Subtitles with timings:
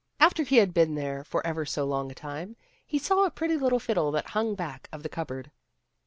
[0.19, 2.55] After he had been there for ever so long a time,
[2.87, 5.51] he saw a pretty little fiddle that hung back of the cupboard.